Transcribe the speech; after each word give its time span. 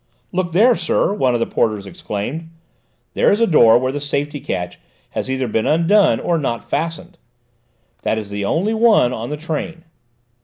"Look 0.31 0.51
there, 0.51 0.75
sir," 0.75 1.13
one 1.13 1.35
of 1.35 1.39
the 1.39 1.45
porters 1.45 1.85
exclaimed; 1.85 2.49
"there 3.13 3.31
is 3.31 3.39
a 3.39 3.45
door 3.45 3.77
where 3.77 3.91
the 3.91 4.01
safety 4.01 4.39
catch 4.39 4.79
has 5.11 5.29
either 5.29 5.47
been 5.47 5.67
undone 5.67 6.19
or 6.19 6.39
not 6.39 6.67
fastened; 6.67 7.19
that 8.01 8.17
is 8.17 8.31
the 8.31 8.43
only 8.43 8.73
one 8.73 9.13
on 9.13 9.29
the 9.29 9.37
train." 9.37 9.83